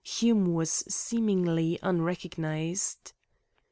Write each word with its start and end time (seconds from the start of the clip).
Hume 0.03 0.55
was 0.55 0.71
seemingly 0.91 1.77
unrecognised. 1.83 3.13